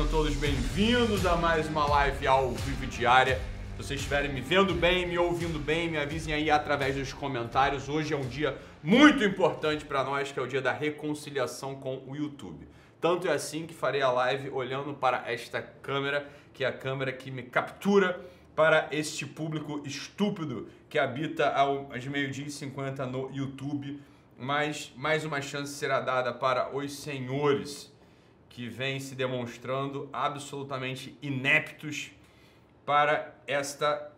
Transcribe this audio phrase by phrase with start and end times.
[0.00, 3.38] Sejam todos bem-vindos a mais uma live ao vivo diária.
[3.72, 7.86] Se vocês estiverem me vendo bem, me ouvindo bem, me avisem aí através dos comentários.
[7.86, 12.02] Hoje é um dia muito importante para nós, que é o dia da reconciliação com
[12.06, 12.66] o YouTube.
[12.98, 17.12] Tanto é assim que farei a live olhando para esta câmera, que é a câmera
[17.12, 18.18] que me captura
[18.56, 21.52] para este público estúpido que habita
[21.92, 24.00] às meio-dia e 50 no YouTube.
[24.38, 27.92] Mas mais uma chance será dada para os senhores
[28.50, 32.10] que vêm se demonstrando absolutamente ineptos
[32.84, 34.12] para esta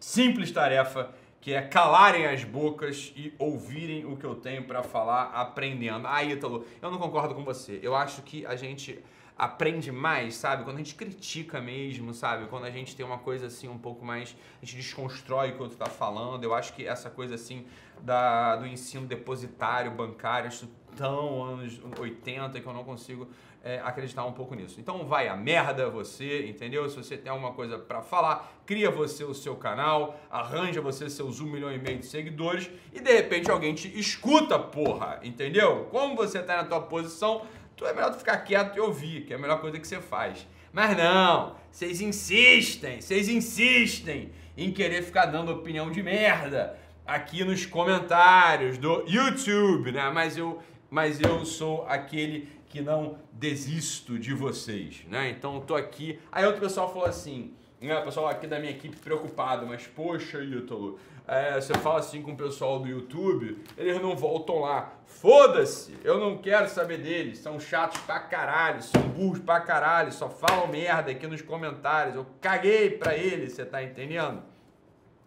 [0.00, 5.24] simples tarefa que é calarem as bocas e ouvirem o que eu tenho para falar
[5.34, 6.06] aprendendo.
[6.06, 7.80] Ah, Ítalo, eu não concordo com você.
[7.82, 8.98] Eu acho que a gente
[9.36, 10.64] aprende mais, sabe?
[10.64, 12.46] Quando a gente critica mesmo, sabe?
[12.46, 15.58] Quando a gente tem uma coisa assim um pouco mais, a gente desconstrói o que
[15.58, 16.44] o outro tá falando.
[16.44, 17.66] Eu acho que essa coisa assim
[18.00, 23.28] da, do ensino depositário, bancário, isso tão anos 80 que eu não consigo
[23.64, 24.80] é, acreditar um pouco nisso.
[24.80, 26.88] Então vai a merda você, entendeu?
[26.90, 31.40] Se você tem alguma coisa para falar, cria você o seu canal, arranja você seus
[31.40, 35.86] um milhão e meio de seguidores e de repente alguém te escuta, porra, entendeu?
[35.90, 37.42] Como você tá na tua posição,
[37.76, 40.00] tu é melhor tu ficar quieto e ouvir, que é a melhor coisa que você
[40.00, 40.46] faz.
[40.72, 47.66] Mas não, vocês insistem, vocês insistem em querer ficar dando opinião de merda aqui nos
[47.66, 50.10] comentários do YouTube, né?
[50.10, 55.30] Mas eu, mas eu sou aquele que não desisto de vocês, né?
[55.30, 56.18] Então eu tô aqui.
[56.30, 57.52] Aí outro pessoal falou assim,
[57.86, 58.00] né?
[58.02, 62.36] Pessoal aqui da minha equipe preocupado, mas poxa, Ítalo, é, você fala assim com o
[62.36, 64.92] pessoal do YouTube, eles não voltam lá.
[65.06, 70.28] Foda-se, eu não quero saber deles, são chatos pra caralho, são burros pra caralho, só
[70.28, 72.16] falam merda aqui nos comentários.
[72.16, 74.42] Eu caguei pra eles, você tá entendendo?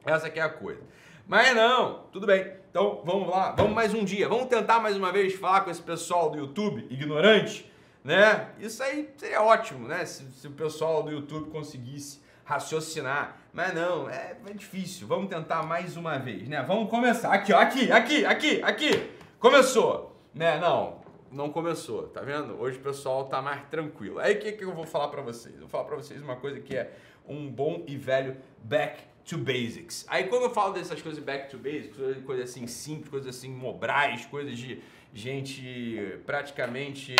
[0.05, 0.81] Essa aqui é a coisa.
[1.27, 2.51] Mas não, tudo bem.
[2.69, 4.27] Então vamos lá, vamos mais um dia.
[4.27, 7.71] Vamos tentar mais uma vez falar com esse pessoal do YouTube, ignorante,
[8.03, 8.49] né?
[8.59, 10.05] Isso aí seria ótimo, né?
[10.05, 13.37] Se, se o pessoal do YouTube conseguisse raciocinar.
[13.51, 15.07] Mas não, é, é, difícil.
[15.07, 16.61] Vamos tentar mais uma vez, né?
[16.61, 17.33] Vamos começar.
[17.33, 19.11] Aqui, ó, aqui, aqui, aqui, aqui.
[19.39, 20.57] Começou, né?
[20.59, 21.01] Não,
[21.31, 22.59] não começou, tá vendo?
[22.59, 24.19] Hoje o pessoal tá mais tranquilo.
[24.19, 25.55] Aí o que, que eu vou falar para vocês?
[25.55, 26.93] Eu vou falar para vocês uma coisa que é
[27.27, 30.05] um bom e velho back to basics.
[30.07, 34.25] Aí quando eu falo dessas coisas back to basics, coisas assim simples, coisas assim mobrais,
[34.25, 34.81] coisas de
[35.13, 37.15] gente praticamente,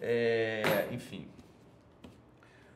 [0.00, 1.26] é, enfim,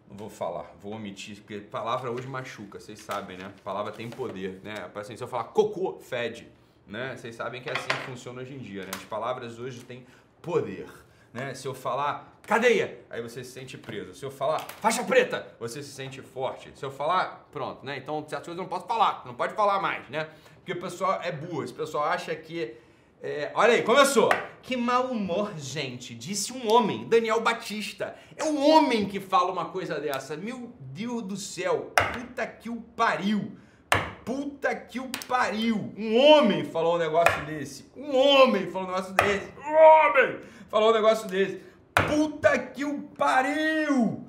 [0.08, 3.52] não vou falar, vou omitir, porque palavra hoje machuca, vocês sabem, né?
[3.62, 4.90] palavra tem poder, né?
[4.94, 6.48] Assim, se eu falar cocô, fede,
[6.86, 7.16] né?
[7.16, 8.90] Vocês sabem que é assim que funciona hoje em dia, né?
[8.94, 10.06] As palavras hoje têm
[10.40, 10.88] poder.
[11.32, 11.52] Né?
[11.54, 14.14] Se eu falar cadeia, aí você se sente preso.
[14.14, 16.72] Se eu falar faixa preta, você se sente forte.
[16.74, 17.98] Se eu falar, pronto, né?
[17.98, 20.28] Então certas coisas eu não posso falar, não pode falar mais, né?
[20.56, 22.74] Porque o pessoal é burro, o pessoal acha que.
[23.20, 24.28] É, olha aí, começou.
[24.62, 28.14] Que mau humor, gente, disse um homem, Daniel Batista.
[28.36, 30.36] É um homem que fala uma coisa dessa.
[30.36, 33.56] Meu Deus do céu, puta que o pariu.
[34.24, 35.92] Puta que o pariu!
[35.96, 37.90] Um homem falou um negócio desse.
[37.96, 39.52] Um homem falou um negócio desse.
[39.58, 41.62] Um homem falou um negócio desse.
[41.94, 44.28] Puta que o pariu!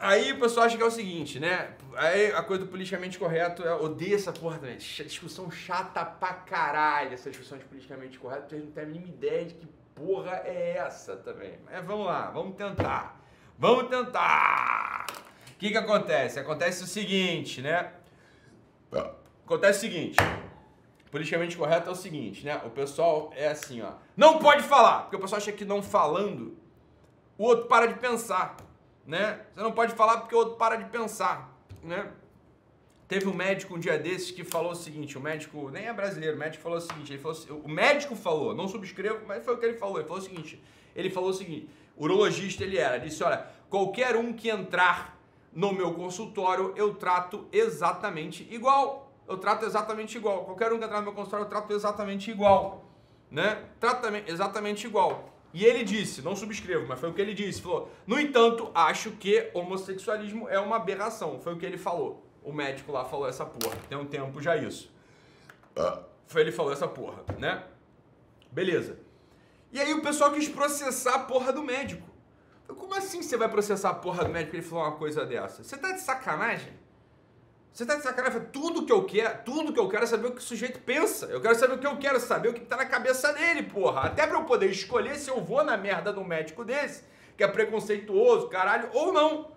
[0.00, 1.68] Aí o pessoal acha que é o seguinte, né?
[2.00, 4.76] Aí a coisa do politicamente correto, eu odeio essa porra também.
[4.76, 8.48] Discussão chata pra caralho, essa discussão de politicamente correto.
[8.48, 11.58] Vocês não tem a mínima ideia de que porra é essa também.
[11.64, 13.20] Mas vamos lá, vamos tentar.
[13.58, 15.06] Vamos tentar!
[15.60, 16.40] que, que acontece?
[16.40, 17.92] Acontece o seguinte, né?
[19.44, 20.16] Acontece o seguinte.
[21.10, 22.62] Politicamente correto é o seguinte, né?
[22.64, 23.92] O pessoal é assim, ó.
[24.16, 26.56] Não pode falar, porque o pessoal acha que não falando,
[27.36, 28.56] o outro para de pensar,
[29.06, 29.40] né?
[29.54, 32.10] Você não pode falar porque o outro para de pensar, né?
[33.08, 36.36] Teve um médico um dia desses que falou o seguinte, o médico, nem é brasileiro,
[36.36, 39.58] o médico falou o seguinte, ele falou, o médico falou, não subscrevo, mas foi o
[39.58, 40.62] que ele falou, ele falou o seguinte,
[40.94, 45.18] ele falou o seguinte, urologista ele era, disse, olha, qualquer um que entrar
[45.52, 49.12] no meu consultório eu trato exatamente igual.
[49.26, 50.44] Eu trato exatamente igual.
[50.44, 52.84] Qualquer um que entrar no meu consultório eu trato exatamente igual.
[53.30, 53.64] Né?
[53.78, 55.32] Trato exatamente igual.
[55.52, 59.10] E ele disse, não subscrevo, mas foi o que ele disse, falou: "No entanto, acho
[59.12, 61.40] que homossexualismo é uma aberração".
[61.40, 62.24] Foi o que ele falou.
[62.42, 63.76] O médico lá falou essa porra.
[63.88, 64.92] Tem um tempo já isso.
[66.26, 67.64] Foi ele falou essa porra, né?
[68.50, 68.98] Beleza.
[69.72, 72.08] E aí o pessoal quis processar a porra do médico.
[72.68, 75.62] Como assim você vai processar a porra do médico ele falou uma coisa dessa?
[75.62, 76.72] Você tá de sacanagem?
[77.72, 78.42] Você tá de sacanagem?
[78.52, 81.26] Tudo que eu quero, tudo que eu quero é saber o que o sujeito pensa.
[81.26, 84.02] Eu quero saber o que eu quero saber, o que tá na cabeça dele, porra.
[84.02, 87.04] Até pra eu poder escolher se eu vou na merda do médico desse,
[87.36, 89.52] que é preconceituoso, caralho, ou não.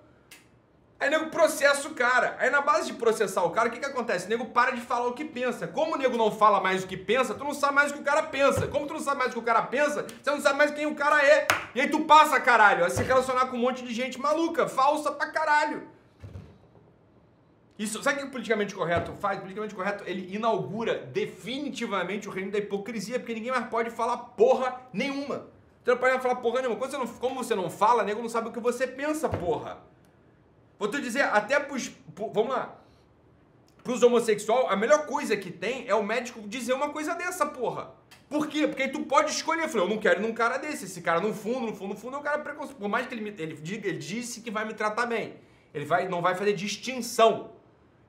[1.00, 2.38] Aí nego processa o cara.
[2.40, 4.28] Aí na base de processar o cara, o que que acontece?
[4.28, 5.68] O nego para de falar o que pensa.
[5.68, 8.00] Como o nego não fala mais o que pensa, tu não sabe mais o que
[8.00, 8.68] o cara pensa.
[8.68, 10.86] Como tu não sabe mais o que o cara pensa, você não sabe mais quem
[10.86, 11.46] o cara é.
[11.76, 15.12] E aí tu passa, caralho, a se relacionar com um monte de gente maluca, falsa
[15.12, 15.86] pra caralho.
[17.78, 19.38] Isso, sabe o que o politicamente correto faz?
[19.38, 24.18] O politicamente correto, ele inaugura definitivamente o reino da hipocrisia, porque ninguém mais pode falar
[24.18, 25.48] porra nenhuma.
[25.84, 26.78] Você não pode falar porra nenhuma.
[26.78, 29.80] Quando você não, como você não fala, nego não sabe o que você pensa, porra.
[30.78, 31.92] Vou te dizer, até pros.
[32.16, 32.76] Vamos lá.
[33.84, 37.92] Pros homossexuais, a melhor coisa que tem é o médico dizer uma coisa dessa, porra.
[38.30, 38.66] Por quê?
[38.68, 39.64] Porque aí tu pode escolher.
[39.64, 40.86] Eu falei, eu não quero ir num cara desse.
[40.86, 42.78] Esse cara no fundo, no fundo, no fundo é um cara preconceito.
[42.78, 45.36] Por mais que ele, me, ele diga, ele disse que vai me tratar bem.
[45.74, 47.52] Ele vai, não vai fazer distinção.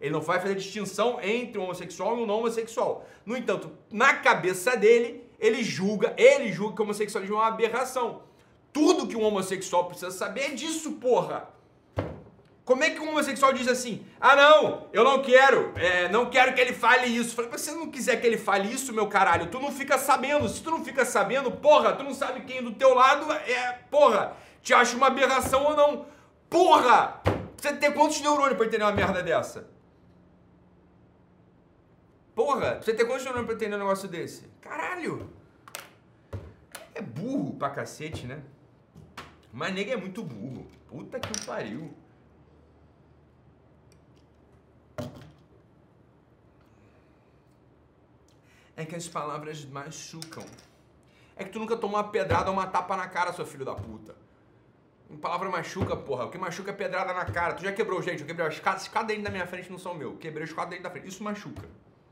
[0.05, 3.09] Ele não vai fazer distinção entre um homossexual e um não homossexual.
[3.25, 8.21] No entanto, na cabeça dele, ele julga, ele julga que o homossexualismo é uma aberração.
[8.71, 11.49] Tudo que um homossexual precisa saber é disso, porra.
[12.67, 14.05] Como é que um homossexual diz assim?
[14.21, 17.35] Ah, não, eu não quero, é, não quero que ele fale isso.
[17.35, 20.47] Falei, se você não quiser que ele fale isso, meu caralho, tu não fica sabendo.
[20.51, 24.37] Se tu não fica sabendo, porra, tu não sabe quem do teu lado é, porra,
[24.63, 26.05] te acha uma aberração ou não.
[26.51, 27.23] Porra!
[27.57, 29.73] Você tem quantos neurônios pra entender uma merda dessa?
[32.35, 34.49] Porra, você tem quantos neurônios pra entender um negócio desse?
[34.61, 35.31] Caralho!
[36.95, 38.43] É burro pra cacete, né?
[39.53, 40.67] Mas nega é muito burro.
[40.89, 41.95] Puta que pariu.
[48.77, 50.45] é que as palavras machucam.
[51.37, 53.75] É que tu nunca tomou uma pedrada ou uma tapa na cara, seu filho da
[53.75, 54.15] puta.
[55.09, 56.25] Uma palavra machuca, porra.
[56.25, 57.55] O que machuca é pedrada na cara.
[57.55, 58.21] Tu já quebrou, gente.
[58.21, 58.83] Eu quebrei as escadas.
[59.17, 60.17] Os da minha frente não são meu.
[60.17, 61.09] Quebrei os quatro dentes da frente.
[61.09, 61.69] Isso machuca.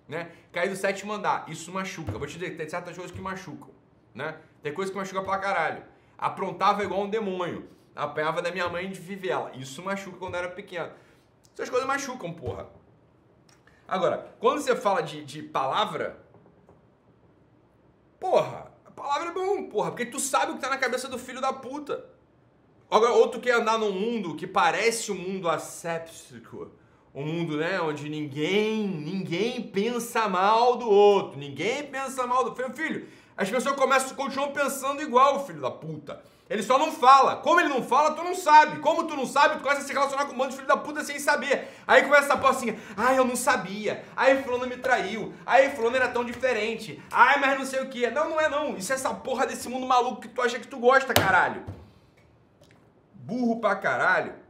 [0.08, 0.30] Né?
[0.52, 1.44] Cair do sétimo andar.
[1.48, 2.12] Isso machuca.
[2.18, 3.70] Vou te dizer, tem certas coisas que machucam.
[4.14, 4.36] Né?
[4.62, 5.84] Tem coisas que machucam pra caralho.
[6.18, 7.68] Aprontava igual um demônio.
[7.94, 9.52] Apanhava da minha mãe de vivela.
[9.54, 10.90] Isso machuca quando era pequeno.
[11.54, 12.68] Essas coisas machucam, porra.
[13.86, 16.22] Agora, quando você fala de, de palavra,
[18.22, 21.18] Porra, a palavra é bom, porra, porque tu sabe o que tá na cabeça do
[21.18, 22.04] filho da puta.
[22.88, 26.70] Agora, outro quer andar num mundo que parece um mundo asséptico.
[27.14, 31.38] Um mundo, né, onde ninguém, ninguém pensa mal do outro.
[31.38, 32.72] Ninguém pensa mal do filho.
[32.72, 36.22] Filho, as pessoas começam, continuam pensando igual, filho da puta.
[36.48, 37.36] Ele só não fala.
[37.36, 38.78] Como ele não fala, tu não sabe.
[38.80, 40.76] Como tu não sabe, tu começa a se relacionar com um monte de filho da
[40.76, 41.68] puta sem saber.
[41.86, 44.04] Aí começa essa porra assim, ai, eu não sabia.
[44.16, 45.32] Ai, fulano me traiu.
[45.46, 47.02] Ai, fulano era tão diferente.
[47.10, 48.10] Ai, mas não sei o que.
[48.10, 48.76] Não, não é não.
[48.76, 51.62] Isso é essa porra desse mundo maluco que tu acha que tu gosta, caralho.
[53.14, 54.41] Burro pra caralho.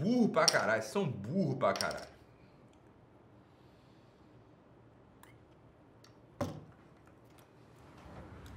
[0.00, 0.82] Burro pra caralho.
[0.82, 2.08] São burro pra caralho.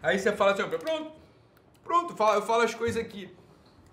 [0.01, 1.13] Aí você fala assim, pronto,
[1.83, 3.33] pronto, eu falo as coisas aqui.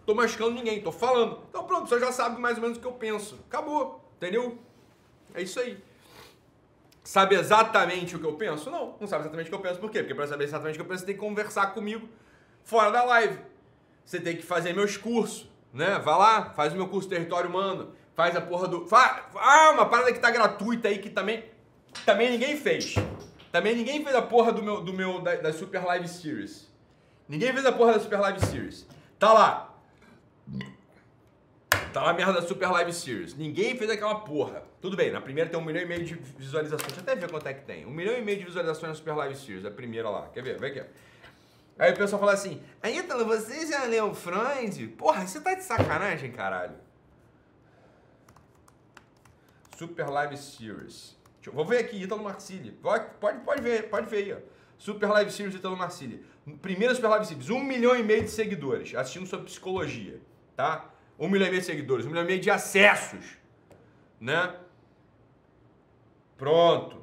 [0.04, 1.40] Tô machucando ninguém, tô falando.
[1.48, 3.38] Então pronto, você já sabe mais ou menos o que eu penso.
[3.48, 4.58] Acabou, entendeu?
[5.34, 5.82] É isso aí.
[7.04, 8.70] Sabe exatamente o que eu penso?
[8.70, 9.80] Não, não sabe exatamente o que eu penso.
[9.80, 10.00] Por quê?
[10.00, 12.08] Porque para saber exatamente o que eu penso, você tem que conversar comigo
[12.62, 13.38] fora da live.
[14.04, 15.98] Você tem que fazer meus cursos, né?
[15.98, 18.86] Vai lá, faz o meu curso Território Humano, faz a porra do...
[18.92, 21.44] Ah, uma parada que tá gratuita aí que também,
[22.04, 22.94] também ninguém fez.
[23.52, 26.70] Também ninguém fez a porra do meu, do meu da, da Super Live Series.
[27.28, 28.86] Ninguém fez a porra da Super Live Series.
[29.18, 29.74] Tá lá.
[31.92, 33.34] Tá lá a merda da Super Live Series.
[33.34, 34.62] Ninguém fez aquela porra.
[34.80, 36.92] Tudo bem, na primeira tem um milhão e meio de visualizações.
[36.92, 37.84] Deixa eu até ver quanto é que tem.
[37.86, 40.28] Um milhão e meio de visualizações na Super Live Series, a primeira lá.
[40.28, 40.58] Quer ver?
[40.58, 40.84] Vem aqui.
[41.80, 44.86] Aí o pessoal fala assim, Ítalo, você já leu Freud?
[44.98, 46.74] Porra, você tá de sacanagem, caralho.
[49.78, 51.18] Super Live Series.
[51.46, 52.70] Eu, vou ver aqui, Ítalo Marcilli.
[52.70, 54.36] Pode, pode ver, pode ver aí, ó.
[54.76, 56.22] Super Live Series Ítalo Marcilli.
[56.60, 60.20] Primeira Super Live Series, um milhão e meio de seguidores assistindo sobre psicologia,
[60.54, 60.90] tá?
[61.18, 63.38] Um milhão e meio de seguidores, um milhão e meio de acessos,
[64.20, 64.54] né?
[66.36, 67.02] Pronto.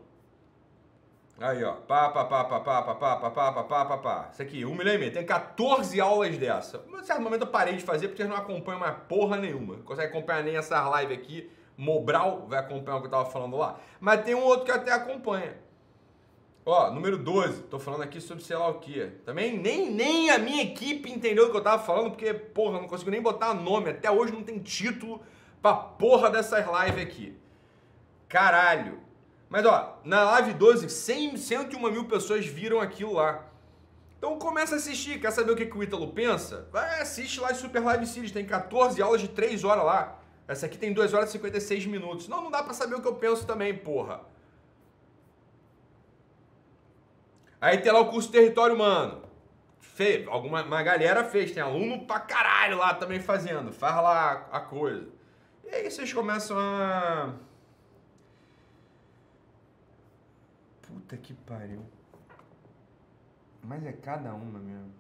[1.40, 1.74] Aí, ó.
[1.74, 4.30] Pá, pá, pá, pá, pá, pá, pá, pá, pá, pá, pá, pá.
[4.32, 5.14] Isso aqui, um milhão e meio.
[5.14, 6.84] Tem 14 aulas dessa.
[6.88, 9.78] Em certo momento eu parei de fazer porque vocês não acompanham mais porra nenhuma.
[9.78, 13.56] Não consegue acompanhar nem essa live aqui Mobral vai acompanhar o que eu tava falando
[13.56, 13.80] lá.
[14.00, 15.56] Mas tem um outro que até acompanha.
[16.66, 19.06] Ó, número 12, tô falando aqui sobre sei lá o que.
[19.24, 22.88] Também nem, nem a minha equipe entendeu o que eu tava falando, porque, porra, não
[22.88, 23.92] consigo nem botar nome.
[23.92, 25.22] Até hoje não tem título
[25.62, 27.38] pra porra dessas lives aqui.
[28.28, 29.00] Caralho.
[29.50, 33.46] Mas ó, na live 12, 100, 101 mil pessoas viram aquilo lá.
[34.18, 36.68] Então começa a assistir, quer saber o que, que o Ítalo pensa?
[36.72, 40.20] Vai, assiste lá de Super Live Series, tem 14 aulas de 3 horas lá.
[40.48, 42.28] Essa aqui tem 2 horas e 56 minutos.
[42.28, 44.22] Não, não dá para saber o que eu penso também, porra.
[47.60, 49.24] Aí tem lá o curso Território Humano.
[49.80, 54.60] fez, alguma uma galera fez, tem aluno pra caralho lá também fazendo, faz lá a
[54.60, 55.08] coisa.
[55.66, 57.34] E aí vocês começam a.
[60.98, 61.86] Puta que pariu.
[63.64, 64.92] Mas é cada uma mesmo.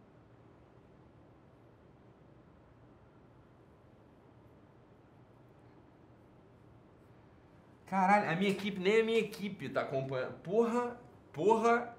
[7.87, 10.39] Caralho, a minha equipe, nem a minha equipe tá acompanhando.
[10.43, 10.99] Porra,
[11.33, 11.97] porra,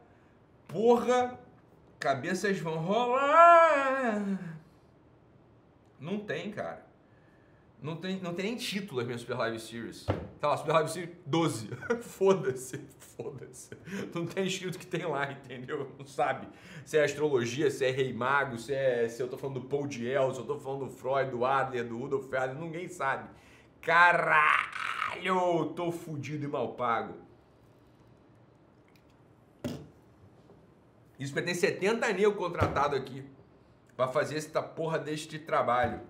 [0.69, 1.37] porra,
[1.99, 4.39] cabeças vão rolar.
[5.99, 6.87] Não tem, cara.
[7.81, 10.05] Não tem, não tem nem título as minhas Super Live Series.
[10.41, 11.69] Tá lá, Super Live Series 12.
[12.03, 13.71] foda-se, foda-se.
[14.13, 15.93] Não tem escrito que tem lá, entendeu?
[15.97, 16.49] Não sabe
[16.85, 19.87] se é astrologia, se é rei mago, se, é, se eu tô falando do Paul
[19.87, 23.29] Diel, se eu tô falando do Freud, do Adler, do Rudolf Adler, ninguém sabe.
[23.83, 27.15] Caralho, tô fudido e mal pago.
[31.19, 33.23] Isso tem 70 negros contratados aqui
[33.95, 36.01] para fazer essa porra deste trabalho.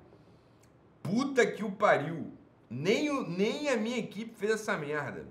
[1.08, 2.32] Puta que o pariu.
[2.68, 5.26] Nem, o, nem a minha equipe fez essa merda.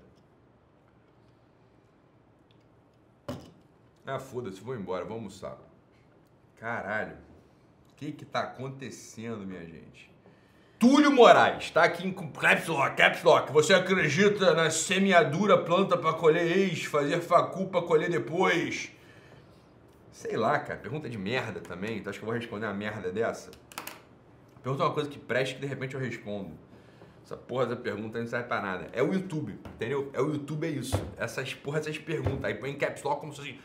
[4.04, 5.56] Ah, foda-se, vou embora, vou almoçar.
[6.56, 7.16] Caralho.
[7.92, 10.10] O que que tá acontecendo, minha gente?
[10.78, 13.52] Túlio Moraes, tá aqui em Caps Lock, Caps Lock.
[13.52, 18.90] Você acredita na semeadura planta para colher ex, fazer facu para colher depois?
[20.10, 22.02] Sei lá, cara, pergunta de merda também.
[22.02, 23.50] Tu acha que eu vou responder uma merda dessa?
[24.62, 26.50] Pergunta uma coisa que preste que de repente eu respondo.
[27.24, 28.88] Essa porra da pergunta não serve pra nada.
[28.92, 30.10] É o YouTube, entendeu?
[30.14, 30.96] É o YouTube, é isso.
[31.16, 32.44] Essas porra, essas perguntas.
[32.44, 33.60] Aí põe em caps lock como se fosse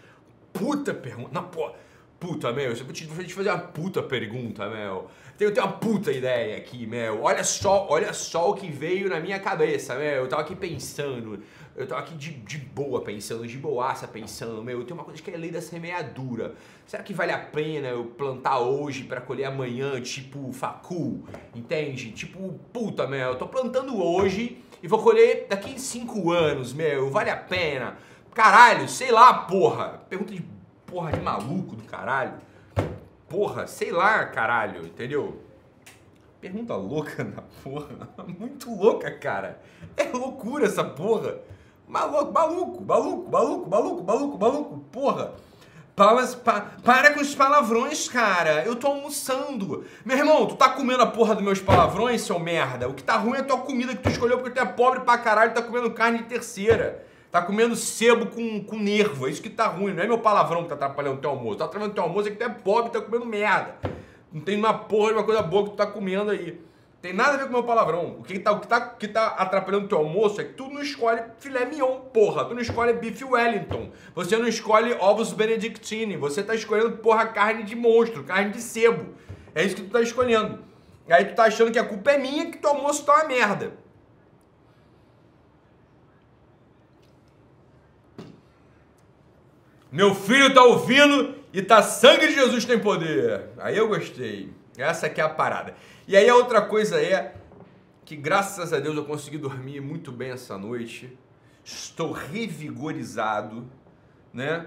[0.51, 1.29] puta pergunta.
[1.31, 1.75] Não, porra.
[2.23, 5.09] Puta, meu, eu vou te, vou te fazer uma puta pergunta, meu.
[5.37, 7.21] Tenho, tenho uma puta ideia aqui, meu.
[7.21, 10.05] Olha só, olha só o que veio na minha cabeça, meu.
[10.05, 11.43] Eu tava aqui pensando.
[11.75, 15.21] Eu tava aqui de, de boa pensando, de boaça pensando, meu, eu tenho uma coisa
[15.21, 16.55] que é lei da semeadura.
[16.85, 21.25] Será que vale a pena eu plantar hoje para colher amanhã, tipo facu?
[21.53, 22.11] Entende?
[22.11, 27.09] Tipo, puta, meu, eu tô plantando hoje e vou colher daqui em cinco anos, meu,
[27.09, 27.97] vale a pena?
[28.33, 30.05] Caralho, sei lá, porra.
[30.07, 30.53] Pergunta de
[30.93, 32.33] porra de maluco do caralho.
[33.27, 35.41] Porra, sei lá, caralho, entendeu?
[36.39, 38.09] Pergunta louca na porra.
[38.39, 39.59] Muito louca, cara.
[39.97, 41.39] É loucura essa porra.
[41.87, 45.33] Maluco, maluco, maluco, maluco, maluco, maluco, maluco, porra.
[45.95, 48.63] Palas, pa, para com os palavrões, cara.
[48.63, 49.85] Eu tô almoçando.
[50.05, 52.87] Meu irmão, tu tá comendo a porra dos meus palavrões, seu merda?
[52.87, 54.99] O que tá ruim é a tua comida que tu escolheu porque tu é pobre
[54.99, 57.03] pra caralho e tá comendo carne de terceira.
[57.33, 59.27] Tá comendo sebo com, com nervo.
[59.27, 59.91] É isso que tá ruim.
[59.91, 61.57] Não é meu palavrão que tá atrapalhando o teu almoço.
[61.57, 63.75] Tá atrapalhando o teu almoço é que tu é pobre tá comendo merda.
[64.31, 66.61] Não tem uma porra de uma coisa boa que tu tá comendo aí.
[67.01, 68.17] Tem nada a ver com o meu palavrão.
[68.19, 70.69] O que tá, o que tá, que tá atrapalhando o teu almoço é que tu
[70.69, 72.45] não escolhe filé mignon, porra.
[72.45, 73.89] Tu não escolhe bife Wellington.
[74.13, 76.15] Você não escolhe ovos benedictine.
[76.17, 79.07] Você tá escolhendo, porra, carne de monstro, carne de sebo.
[79.55, 80.59] É isso que tu tá escolhendo.
[81.09, 83.81] Aí tu tá achando que a culpa é minha que teu almoço tá uma merda.
[89.93, 93.49] Meu filho tá ouvindo e tá sangue de Jesus tem poder.
[93.59, 94.51] Aí eu gostei.
[94.75, 95.75] Essa aqui é a parada.
[96.07, 97.35] E aí a outra coisa é
[98.03, 101.15] que graças a Deus eu consegui dormir muito bem essa noite.
[101.63, 103.69] Estou revigorizado,
[104.33, 104.65] né?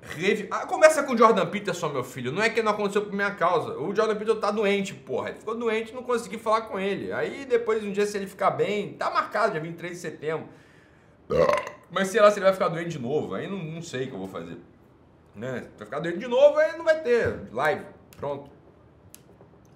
[0.00, 0.48] Revi...
[0.50, 2.32] Ah, começa com o Jordan Peterson, meu filho.
[2.32, 3.78] Não é que não aconteceu por minha causa.
[3.78, 5.28] O Jordan Peterson tá doente, porra.
[5.28, 7.12] Ele ficou doente não consegui falar com ele.
[7.12, 10.48] Aí depois, um dia, se ele ficar bem, tá marcado, dia 23 de setembro.
[11.90, 13.34] Mas sei lá se ele vai ficar doente de novo.
[13.34, 14.58] Aí não, não sei o que eu vou fazer.
[15.34, 15.62] Né?
[15.62, 17.84] Se vai ficar doente de novo, aí não vai ter live.
[18.16, 18.50] Pronto.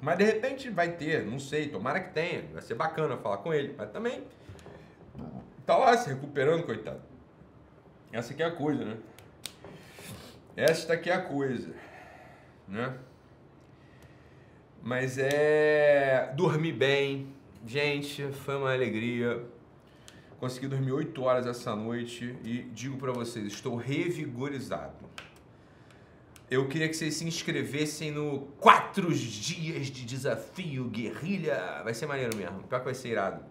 [0.00, 2.42] Mas de repente vai ter, não sei, tomara que tenha.
[2.52, 3.74] Vai ser bacana falar com ele.
[3.76, 4.24] Mas também
[5.66, 7.02] tá lá se recuperando, coitado.
[8.12, 8.96] Essa aqui é a coisa, né?
[10.56, 11.72] Esta aqui é a coisa,
[12.66, 12.98] né?
[14.82, 17.32] Mas é dormir bem.
[17.64, 19.44] Gente, foi uma alegria.
[20.40, 25.08] Consegui dormir 8 horas essa noite e digo para vocês, estou revigorizado
[26.50, 31.80] eu queria que vocês se inscrevessem no 4 dias de desafio guerrilha.
[31.84, 32.64] Vai ser maneiro mesmo.
[32.64, 33.44] Pior que vai ser irado.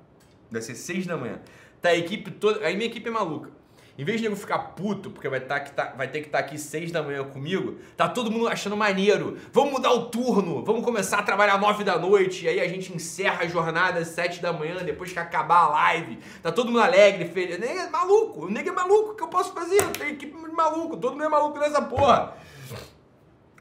[0.51, 1.39] Vai ser 6 da manhã.
[1.81, 2.65] Tá a equipe toda.
[2.65, 3.51] Aí minha equipe é maluca.
[3.99, 6.45] Em vez de nego ficar puto, porque vai, tá, tá, vai ter que estar tá
[6.45, 9.37] aqui 6 da manhã comigo, tá todo mundo achando maneiro.
[9.51, 12.93] Vamos mudar o turno, vamos começar a trabalhar 9 da noite, e aí a gente
[12.93, 16.17] encerra a jornada às 7 da manhã, depois que acabar a live.
[16.41, 17.59] Tá todo mundo alegre, feliz.
[17.59, 19.81] Nego é maluco, o nego é maluco, o que eu posso fazer?
[19.81, 22.35] Eu tenho equipe maluco, todo mundo é maluco nessa porra.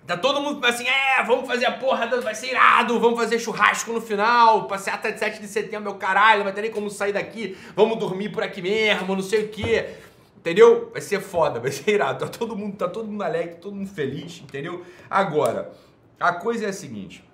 [0.07, 3.93] Tá todo mundo assim, é, vamos fazer a porra, vai ser irado, vamos fazer churrasco
[3.93, 7.13] no final, passeata de 7 de setembro, meu caralho, não vai ter nem como sair
[7.13, 9.97] daqui, vamos dormir por aqui mesmo, não sei o quê.
[10.39, 10.91] Entendeu?
[10.93, 12.25] Vai ser foda, vai ser irado.
[12.25, 14.85] Tá todo mundo, tá todo mundo alegre, tá todo mundo feliz, entendeu?
[15.11, 15.73] Agora,
[16.19, 17.25] a coisa é a seguinte.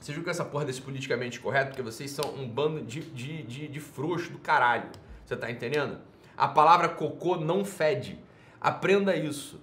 [0.00, 1.68] Você viu que essa porra desse politicamente correto?
[1.68, 4.88] Porque vocês são um bando de, de, de, de frouxo do caralho.
[5.24, 5.98] Você tá entendendo?
[6.36, 8.18] A palavra cocô não fede.
[8.60, 9.60] Aprenda isso.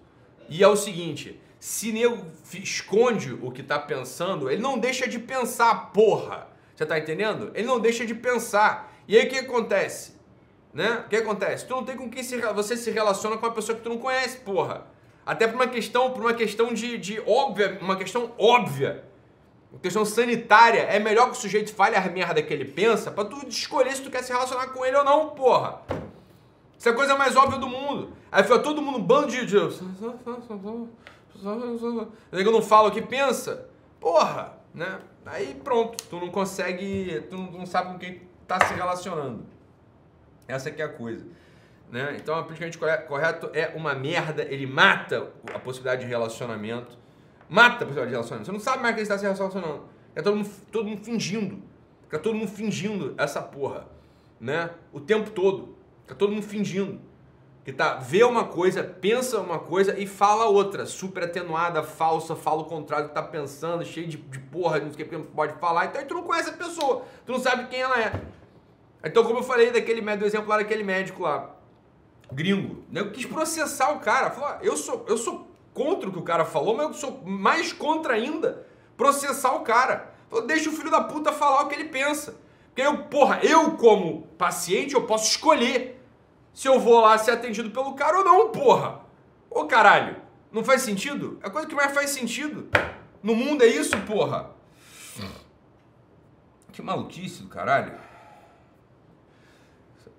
[0.49, 5.19] E é o seguinte: se nego esconde o que tá pensando, ele não deixa de
[5.19, 6.47] pensar, porra.
[6.75, 7.51] Você tá entendendo?
[7.53, 8.93] Ele não deixa de pensar.
[9.07, 10.14] E aí o que acontece?
[10.75, 11.03] Né?
[11.05, 11.65] O que acontece?
[11.65, 13.97] Tu não tem com quem se, você se relaciona com uma pessoa que tu não
[13.97, 14.85] conhece, porra.
[15.25, 19.05] Até por uma questão, por uma questão de, de óbvia, uma questão óbvia.
[19.71, 20.81] Uma questão sanitária.
[20.81, 24.01] É melhor que o sujeito fale a merda que ele pensa pra tu escolher se
[24.01, 25.79] tu quer se relacionar com ele ou não, porra.
[26.77, 28.11] Isso é a coisa mais óbvia do mundo.
[28.29, 29.55] Aí fica todo mundo um bando de...
[32.33, 33.69] Eu não falo o que pensa.
[33.97, 34.99] Porra, né?
[35.25, 37.21] Aí pronto, tu não consegue.
[37.29, 39.54] Tu não, tu não sabe com quem tá se relacionando.
[40.47, 41.25] Essa que é a coisa.
[41.91, 42.17] Né?
[42.19, 46.97] Então, o politicamente correto é uma merda, ele mata a possibilidade de relacionamento.
[47.47, 48.45] Mata a possibilidade de relacionamento.
[48.47, 49.83] Você não sabe mais quem está se relacionando.
[50.15, 51.61] É todo mundo, todo mundo fingindo.
[52.03, 53.87] Fica todo mundo fingindo essa porra.
[54.39, 54.69] Né?
[54.91, 55.75] O tempo todo.
[56.03, 56.99] Fica todo mundo fingindo.
[57.63, 60.85] Que tá, vê uma coisa, pensa uma coisa e fala outra.
[60.85, 64.91] Super atenuada, falsa, fala o contrário do que tá pensando, cheio de, de porra, não
[64.91, 65.85] sei o que pode falar.
[65.85, 67.05] Então tu não conhece a pessoa.
[67.25, 68.21] Tu não sabe quem ela é.
[69.05, 71.55] Então, como eu falei daquele do exemplo lá daquele médico lá,
[72.31, 73.01] gringo, né?
[73.01, 74.31] Eu quis processar o cara.
[74.31, 77.21] Falou, ah, eu sou, eu sou contra o que o cara falou, mas eu sou
[77.23, 78.65] mais contra ainda
[78.97, 80.13] processar o cara.
[80.29, 82.39] Falou, deixa o filho da puta falar o que ele pensa.
[82.67, 86.03] Porque eu, porra, eu como paciente, eu posso escolher
[86.53, 89.01] se eu vou lá ser atendido pelo cara ou não, porra.
[89.49, 90.15] Ô caralho,
[90.51, 91.37] não faz sentido?
[91.43, 92.69] É a coisa que mais faz sentido.
[93.21, 94.51] No mundo é isso, porra.
[96.71, 97.93] Que maluquice do caralho.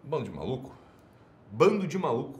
[0.06, 0.70] Bando de maluco.
[1.50, 2.38] Bando de maluco.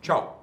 [0.00, 0.41] Tchau.